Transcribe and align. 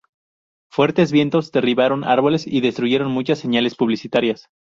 Fuertes 0.71 1.11
vientos 1.11 1.51
derribaron 1.51 2.03
árboles 2.05 2.47
y 2.47 2.61
destruyeron 2.61 3.11
muchas 3.11 3.37
señales 3.37 3.75
publicitarias. 3.75 4.49